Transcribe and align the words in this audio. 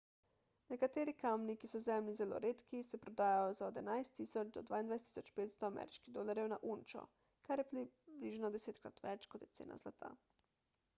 nekateri 0.73 1.11
kamni 1.23 1.55
ki 1.63 1.69
so 1.73 1.81
zemlji 1.87 2.15
zelo 2.19 2.39
redki 2.45 2.79
se 2.87 2.99
prodajajo 3.03 3.51
za 3.59 3.67
od 3.67 3.77
11.000 3.81 4.49
do 4.57 4.65
22.500 4.73 5.69
ameriških 5.71 6.17
dolarjev 6.19 6.51
na 6.57 6.61
unčo 6.77 7.07
kar 7.49 7.67
je 7.67 7.71
približno 7.83 8.55
desetkrat 8.61 9.07
več 9.09 9.33
kot 9.35 9.47
je 9.51 9.55
cena 9.61 9.79
zlata 9.87 10.15